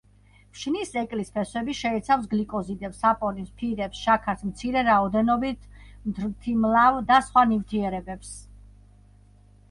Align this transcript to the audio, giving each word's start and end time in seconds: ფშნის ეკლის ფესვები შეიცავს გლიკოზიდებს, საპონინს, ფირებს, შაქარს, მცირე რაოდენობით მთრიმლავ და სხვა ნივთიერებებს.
ფშნის 0.53 0.91
ეკლის 0.99 1.27
ფესვები 1.33 1.73
შეიცავს 1.79 2.23
გლიკოზიდებს, 2.29 3.01
საპონინს, 3.03 3.51
ფირებს, 3.59 3.99
შაქარს, 4.05 4.41
მცირე 4.53 4.83
რაოდენობით 4.87 5.67
მთრიმლავ 6.13 6.97
და 7.11 7.19
სხვა 7.27 7.43
ნივთიერებებს. 7.51 8.33